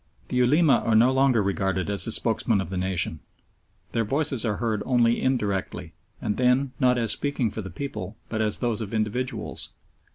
The 0.29 0.37
Ulema 0.39 0.77
are 0.79 0.95
no 0.95 1.11
longer 1.11 1.43
regarded 1.43 1.87
as 1.87 2.05
the 2.05 2.11
spokesmen 2.11 2.59
of 2.59 2.71
the 2.71 2.75
nation. 2.79 3.19
Their 3.91 4.03
voices 4.03 4.43
are 4.43 4.55
heard 4.55 4.81
only 4.83 5.21
indirectly, 5.21 5.93
and 6.19 6.37
then 6.37 6.71
not 6.79 6.97
as 6.97 7.11
speaking 7.11 7.51
for 7.51 7.61
the 7.61 7.69
people 7.69 8.17
but 8.27 8.41
as 8.41 8.57
those 8.57 8.81
of 8.81 8.95
individuals. 8.95 9.73